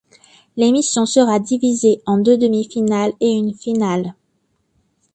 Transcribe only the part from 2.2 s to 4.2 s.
demi-finales et une finale.